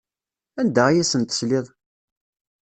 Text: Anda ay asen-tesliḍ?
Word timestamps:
Anda 0.59 0.83
ay 0.87 0.99
asen-tesliḍ? 1.01 1.65